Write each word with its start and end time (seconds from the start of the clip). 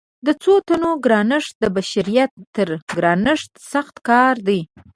د 0.25 0.27
څو 0.43 0.53
تنو 0.67 0.91
ګرانښت 1.05 1.53
د 1.63 1.65
بشریت 1.75 2.31
تر 2.55 2.67
ګرانښت 2.97 3.51
سخت 3.71 3.95
کار 4.09 4.35
دی. 4.47 4.61